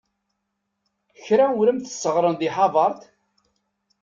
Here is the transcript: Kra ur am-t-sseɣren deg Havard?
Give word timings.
Kra 1.23 1.45
ur 1.59 1.67
am-t-sseɣren 1.67 2.35
deg 2.37 2.51
Havard? 2.55 2.99